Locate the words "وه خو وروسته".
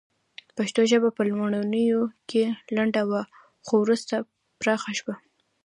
3.09-4.15